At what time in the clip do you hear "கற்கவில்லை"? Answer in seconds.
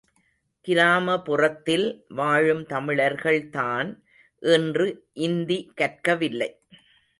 5.81-6.51